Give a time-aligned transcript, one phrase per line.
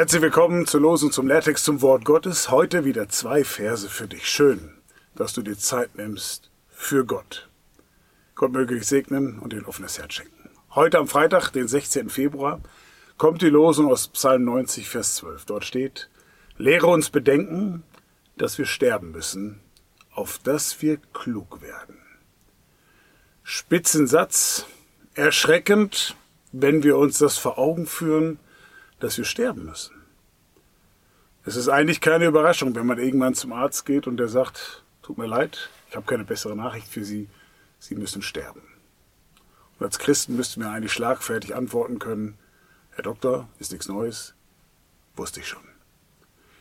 [0.00, 2.50] Herzlich willkommen zur Losung zum Lehrtext zum Wort Gottes.
[2.50, 4.26] Heute wieder zwei Verse für dich.
[4.26, 4.78] Schön,
[5.14, 7.50] dass du dir Zeit nimmst für Gott.
[8.34, 10.48] Gott möge dich segnen und dir ein offenes Herz schenken.
[10.74, 12.08] Heute am Freitag, den 16.
[12.08, 12.62] Februar,
[13.18, 15.44] kommt die Losung aus Psalm 90, Vers 12.
[15.44, 16.08] Dort steht,
[16.56, 17.82] Lehre uns bedenken,
[18.38, 19.60] dass wir sterben müssen,
[20.14, 21.98] auf dass wir klug werden.
[23.42, 24.64] Spitzensatz,
[25.12, 26.16] erschreckend,
[26.52, 28.38] wenn wir uns das vor Augen führen,
[29.00, 29.94] dass wir sterben müssen.
[31.44, 35.18] Es ist eigentlich keine Überraschung, wenn man irgendwann zum Arzt geht und der sagt, tut
[35.18, 37.28] mir leid, ich habe keine bessere Nachricht für Sie,
[37.78, 38.62] Sie müssen sterben.
[39.78, 42.38] Und als Christen müssten wir eigentlich schlagfertig antworten können,
[42.90, 44.34] Herr Doktor, ist nichts Neues,
[45.16, 45.62] wusste ich schon.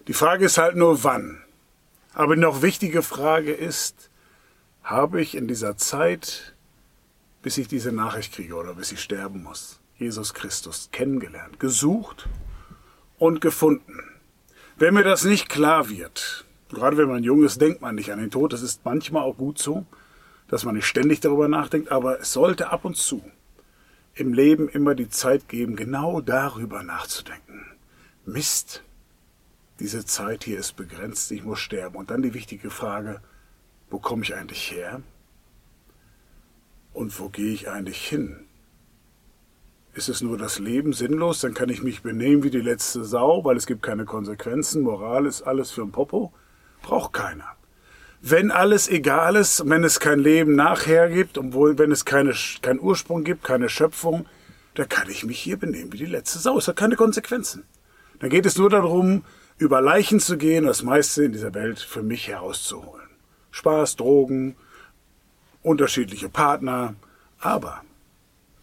[0.07, 1.43] Die Frage ist halt nur, wann.
[2.13, 4.09] Aber die noch wichtige Frage ist,
[4.81, 6.55] habe ich in dieser Zeit,
[7.41, 12.27] bis ich diese Nachricht kriege oder bis ich sterben muss, Jesus Christus kennengelernt, gesucht
[13.17, 13.99] und gefunden.
[14.77, 18.19] Wenn mir das nicht klar wird, gerade wenn man jung ist, denkt man nicht an
[18.19, 19.85] den Tod, das ist manchmal auch gut so,
[20.47, 23.21] dass man nicht ständig darüber nachdenkt, aber es sollte ab und zu
[24.15, 27.65] im Leben immer die Zeit geben, genau darüber nachzudenken.
[28.25, 28.83] Mist,
[29.79, 31.95] diese Zeit hier ist begrenzt, ich muss sterben.
[31.95, 33.21] Und dann die wichtige Frage,
[33.89, 35.01] wo komme ich eigentlich her?
[36.93, 38.45] Und wo gehe ich eigentlich hin?
[39.93, 41.41] Ist es nur das Leben sinnlos?
[41.41, 44.83] Dann kann ich mich benehmen wie die letzte Sau, weil es gibt keine Konsequenzen.
[44.83, 46.31] Moral ist alles für ein Popo.
[46.81, 47.55] Braucht keiner.
[48.21, 52.79] Wenn alles egal ist, wenn es kein Leben nachher gibt, obwohl wenn es keine, keinen
[52.79, 54.25] Ursprung gibt, keine Schöpfung,
[54.75, 56.57] dann kann ich mich hier benehmen wie die letzte Sau.
[56.57, 57.63] Es hat keine Konsequenzen.
[58.19, 59.23] Dann geht es nur darum,
[59.57, 63.09] über Leichen zu gehen, das meiste in dieser Welt für mich herauszuholen.
[63.51, 64.55] Spaß, Drogen,
[65.61, 66.95] unterschiedliche Partner.
[67.39, 67.81] Aber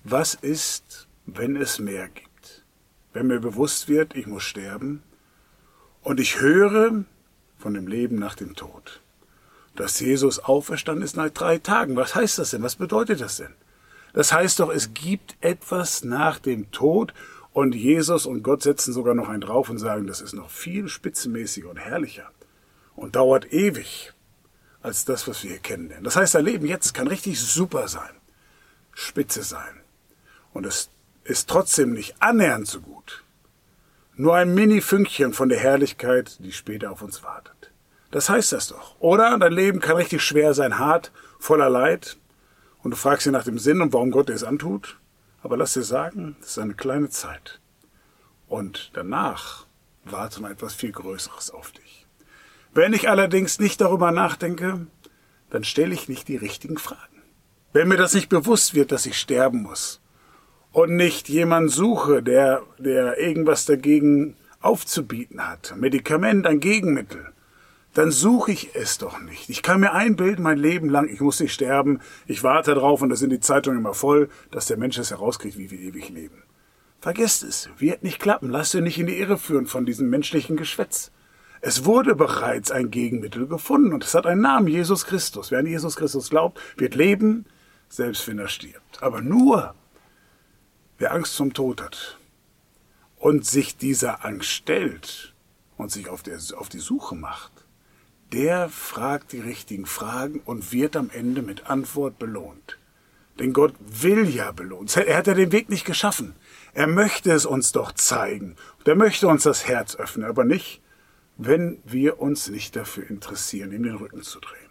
[0.05, 2.65] was ist, wenn es mehr gibt.
[3.13, 5.03] Wenn mir bewusst wird, ich muss sterben
[6.03, 7.05] und ich höre
[7.59, 9.03] von dem Leben nach dem Tod.
[9.75, 11.97] Dass Jesus auferstanden ist nach drei Tagen.
[11.97, 12.63] Was heißt das denn?
[12.63, 13.55] Was bedeutet das denn?
[14.13, 17.13] Das heißt doch, es gibt etwas nach dem Tod
[17.53, 20.89] und Jesus und Gott setzen sogar noch einen drauf und sagen, das ist noch viel
[20.89, 22.31] spitzenmäßiger und herrlicher
[22.95, 24.13] und dauert ewig
[24.81, 25.93] als das, was wir hier kennen.
[26.03, 28.15] Das heißt, dein Leben jetzt kann richtig super sein,
[28.93, 29.81] spitze sein.
[30.53, 30.91] Und es
[31.27, 33.25] ist trotzdem nicht annähernd so gut.
[34.15, 37.73] Nur ein Mini-Fünkchen von der Herrlichkeit, die später auf uns wartet.
[38.11, 38.97] Das heißt das doch.
[38.99, 42.17] Oder dein Leben kann richtig schwer sein, hart, voller Leid.
[42.83, 44.99] Und du fragst dich nach dem Sinn und warum Gott dir es antut.
[45.43, 47.61] Aber lass dir sagen, das ist eine kleine Zeit.
[48.47, 49.67] Und danach
[50.05, 52.07] wartet noch etwas viel Größeres auf dich.
[52.73, 54.87] Wenn ich allerdings nicht darüber nachdenke,
[55.51, 57.23] dann stelle ich nicht die richtigen Fragen.
[57.73, 60.01] Wenn mir das nicht bewusst wird, dass ich sterben muss,
[60.77, 67.29] und nicht jemand suche, der, der irgendwas dagegen aufzubieten hat, Medikament, ein Gegenmittel,
[67.95, 69.49] dann suche ich es doch nicht.
[69.49, 73.09] Ich kann mir einbilden, mein Leben lang, ich muss nicht sterben, ich warte darauf und
[73.09, 76.43] da sind die Zeitungen immer voll, dass der Mensch es herauskriegt, wie wir ewig leben.
[77.01, 80.59] Vergesst es, wird nicht klappen, lasst ihr nicht in die Irre führen von diesem menschlichen
[80.59, 81.11] Geschwätz.
[81.63, 85.51] Es wurde bereits ein Gegenmittel gefunden und es hat einen Namen, Jesus Christus.
[85.51, 87.47] Wer an Jesus Christus glaubt, wird leben,
[87.89, 89.03] selbst wenn er stirbt.
[89.03, 89.75] Aber nur,
[90.99, 92.19] Wer Angst zum Tod hat
[93.19, 95.35] und sich dieser Angst stellt
[95.77, 97.53] und sich auf, der, auf die Suche macht,
[98.33, 102.79] der fragt die richtigen Fragen und wird am Ende mit Antwort belohnt.
[103.39, 104.89] Denn Gott will ja belohnen.
[104.95, 106.35] Er hat ja den Weg nicht geschaffen.
[106.73, 108.57] Er möchte es uns doch zeigen.
[108.79, 110.81] Und er möchte uns das Herz öffnen, aber nicht,
[111.37, 114.66] wenn wir uns nicht dafür interessieren, ihm den Rücken zu drehen.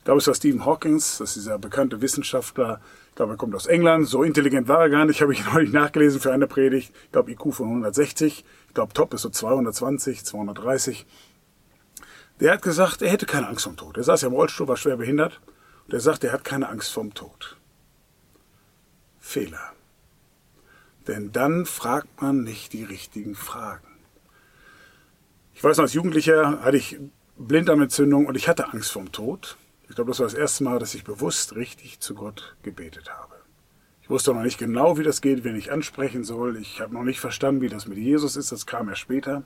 [0.00, 2.80] Ich glaube, es war Stephen Hawkins, das ist dieser bekannte Wissenschaftler,
[3.10, 5.72] ich glaube, er kommt aus England, so intelligent war er gar nicht, habe ich neulich
[5.72, 6.92] nachgelesen für eine Predigt.
[7.04, 11.06] Ich glaube, IQ von 160, ich glaube, Top ist so 220, 230.
[12.40, 13.98] Der hat gesagt, er hätte keine Angst vom Tod.
[13.98, 15.40] Er saß ja im Rollstuhl, war schwer behindert.
[15.86, 17.58] Und er sagt, er hat keine Angst vom Tod.
[19.18, 19.72] Fehler.
[21.06, 23.86] Denn dann fragt man nicht die richtigen Fragen.
[25.52, 26.98] Ich weiß noch, als Jugendlicher hatte ich
[27.36, 29.58] Blinddarmentzündung und ich hatte Angst vom Tod.
[29.90, 33.34] Ich glaube, das war das erste Mal, dass ich bewusst richtig zu Gott gebetet habe.
[34.02, 36.56] Ich wusste noch nicht genau, wie das geht, wen ich ansprechen soll.
[36.58, 38.52] Ich habe noch nicht verstanden, wie das mit Jesus ist.
[38.52, 39.42] Das kam erst später.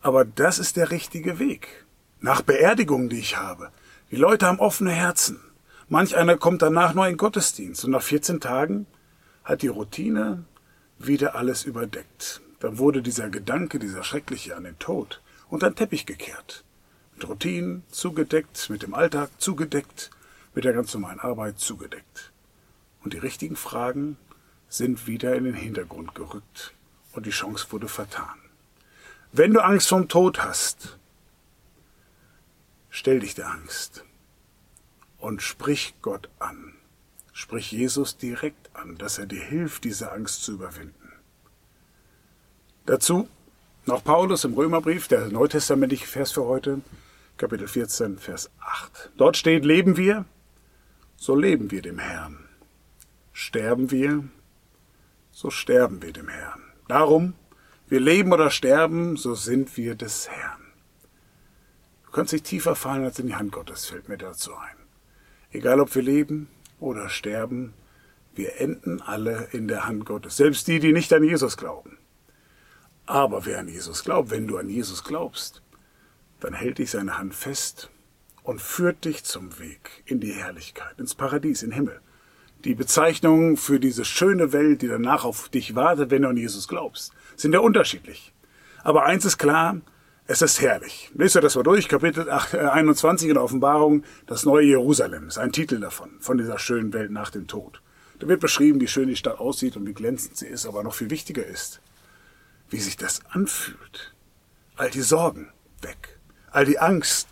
[0.00, 1.84] Aber das ist der richtige Weg.
[2.18, 3.70] Nach Beerdigungen, die ich habe.
[4.10, 5.38] Die Leute haben offene Herzen.
[5.86, 8.86] Manch einer kommt danach nur in Gottesdienst und nach 14 Tagen
[9.44, 10.46] hat die Routine
[10.98, 12.40] wieder alles überdeckt.
[12.60, 15.20] Dann wurde dieser Gedanke, dieser schreckliche an den Tod
[15.50, 16.64] unter den Teppich gekehrt.
[17.28, 20.10] Routinen zugedeckt, mit dem Alltag zugedeckt,
[20.54, 22.32] mit der ganz normalen Arbeit zugedeckt.
[23.02, 24.16] Und die richtigen Fragen
[24.68, 26.74] sind wieder in den Hintergrund gerückt
[27.12, 28.38] und die Chance wurde vertan.
[29.32, 30.98] Wenn du Angst vom Tod hast,
[32.90, 34.04] stell dich der Angst
[35.18, 36.74] und sprich Gott an.
[37.32, 41.12] Sprich Jesus direkt an, dass er dir hilft, diese Angst zu überwinden.
[42.84, 43.28] Dazu
[43.86, 46.82] noch Paulus im Römerbrief, der neutestamentliche Vers für heute,
[47.36, 49.10] Kapitel 14, Vers 8.
[49.16, 50.24] Dort steht, leben wir,
[51.16, 52.48] so leben wir dem Herrn.
[53.32, 54.24] Sterben wir,
[55.30, 56.62] so sterben wir dem Herrn.
[56.88, 57.34] Darum,
[57.88, 60.62] wir leben oder sterben, so sind wir des Herrn.
[62.06, 64.76] Du kannst dich tiefer fallen als in die Hand Gottes, fällt mir dazu ein.
[65.50, 66.48] Egal ob wir leben
[66.78, 67.74] oder sterben,
[68.34, 70.36] wir enden alle in der Hand Gottes.
[70.36, 71.98] Selbst die, die nicht an Jesus glauben.
[73.06, 75.62] Aber wer an Jesus glaubt, wenn du an Jesus glaubst,
[76.42, 77.90] dann hält dich seine Hand fest
[78.42, 82.00] und führt dich zum Weg in die Herrlichkeit, ins Paradies, in den Himmel.
[82.64, 86.68] Die Bezeichnungen für diese schöne Welt, die danach auf dich wartet, wenn du an Jesus
[86.68, 88.32] glaubst, sind ja unterschiedlich.
[88.84, 89.80] Aber eins ist klar,
[90.26, 91.10] es ist herrlich.
[91.14, 95.52] Lest ihr das mal durch, Kapitel 21 in der Offenbarung, das neue Jerusalem, ist ein
[95.52, 97.82] Titel davon, von dieser schönen Welt nach dem Tod.
[98.20, 100.94] Da wird beschrieben, wie schön die Stadt aussieht und wie glänzend sie ist, aber noch
[100.94, 101.80] viel wichtiger ist,
[102.70, 104.14] wie sich das anfühlt.
[104.76, 106.18] All die Sorgen weg,
[106.52, 107.28] all die Angst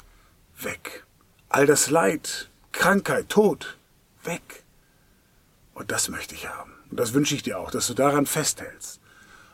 [0.58, 1.04] weg,
[1.48, 3.78] all das Leid, Krankheit, Tod
[4.24, 4.64] weg.
[5.74, 6.72] Und das möchte ich haben.
[6.90, 9.00] Und das wünsche ich dir auch, dass du daran festhältst.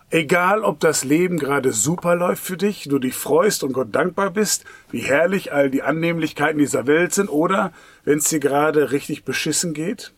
[0.09, 4.31] Egal, ob das Leben gerade super läuft für dich, du dich freust und Gott dankbar
[4.31, 7.73] bist, wie herrlich all die Annehmlichkeiten dieser Welt sind, oder
[8.05, 10.13] wenn es dir gerade richtig beschissen geht.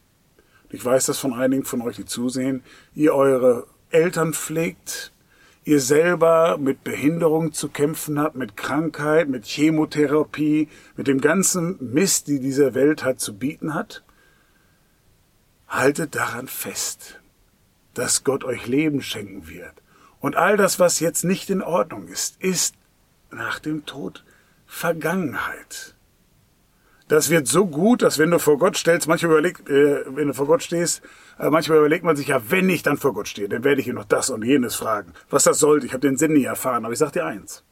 [0.68, 2.62] Ich weiß das von einigen von euch, die zusehen,
[2.94, 5.12] ihr eure Eltern pflegt,
[5.68, 12.26] ihr selber mit Behinderung zu kämpfen habt, mit Krankheit, mit Chemotherapie, mit dem ganzen Mist,
[12.26, 14.02] die diese Welt hat zu bieten hat.
[15.68, 17.20] Haltet daran fest
[17.98, 19.74] dass Gott euch Leben schenken wird.
[20.20, 22.76] Und all das, was jetzt nicht in Ordnung ist, ist
[23.30, 24.24] nach dem Tod
[24.66, 25.94] Vergangenheit.
[27.08, 30.34] Das wird so gut, dass wenn du vor Gott stellst, manchmal überlegt, äh, wenn du
[30.34, 31.02] vor Gott stehst,
[31.38, 33.88] äh, manchmal überlegt man sich ja, wenn ich dann vor Gott stehe, dann werde ich
[33.88, 35.86] ihn noch das und jenes fragen, was das sollte.
[35.86, 37.64] Ich habe den Sinn nie erfahren, aber ich sage dir eins: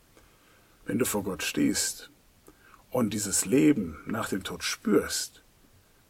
[0.85, 2.11] Wenn du vor Gott stehst
[2.91, 5.43] und dieses Leben nach dem Tod spürst,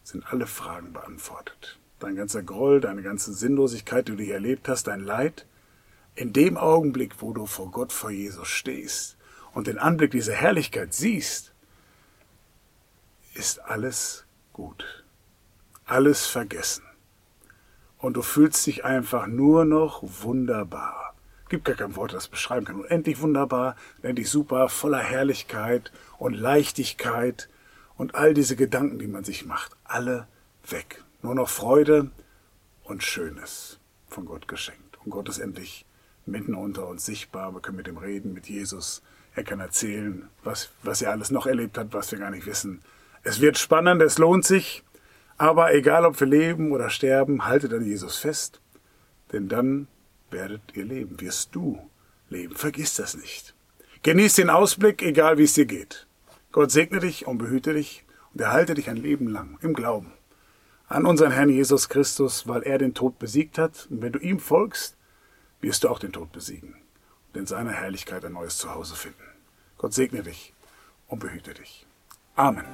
[0.03, 4.87] sind alle Fragen beantwortet dein ganzer Groll, deine ganze Sinnlosigkeit, die du hier erlebt hast,
[4.87, 5.47] dein Leid,
[6.15, 9.17] in dem Augenblick, wo du vor Gott, vor Jesus stehst
[9.53, 11.53] und den Anblick dieser Herrlichkeit siehst,
[13.35, 15.05] ist alles gut,
[15.85, 16.86] alles vergessen.
[17.99, 21.15] Und du fühlst dich einfach nur noch wunderbar.
[21.49, 22.81] Gibt gar kein Wort, das beschreiben kann.
[22.81, 27.49] Unendlich wunderbar, unendlich super, voller Herrlichkeit und Leichtigkeit
[27.97, 30.27] und all diese Gedanken, die man sich macht, alle
[30.69, 31.05] weg.
[31.23, 32.11] Nur noch Freude
[32.85, 33.79] und Schönes
[34.09, 34.99] von Gott geschenkt.
[35.05, 35.87] Und Gott ist endlich
[36.27, 37.53] mitten unter uns sichtbar.
[37.55, 39.03] Wir können mit ihm reden, mit Jesus.
[39.35, 42.83] Er kann erzählen, was, was er alles noch erlebt hat, was wir gar nicht wissen.
[43.23, 44.83] Es wird spannend, es lohnt sich.
[45.39, 48.61] Aber egal, ob wir leben oder sterben, haltet an Jesus fest.
[49.33, 49.89] Denn dann
[50.31, 51.79] werdet ihr leben, wirst du
[52.31, 52.55] leben.
[52.55, 53.55] Vergiss das nicht.
[54.03, 56.07] Genieß den Ausblick, egal wie es dir geht.
[56.53, 60.13] Gott segne dich und behüte dich und erhalte dich ein Leben lang im Glauben
[60.89, 63.89] an unseren Herrn Jesus Christus, weil er den Tod besiegt hat.
[63.91, 64.97] Und wenn du ihm folgst,
[65.61, 66.77] wirst du auch den Tod besiegen
[67.29, 69.23] und in seiner Herrlichkeit ein neues Zuhause finden.
[69.79, 70.55] Gott segne dich
[71.09, 71.87] und behüte dich.
[72.35, 72.65] Amen.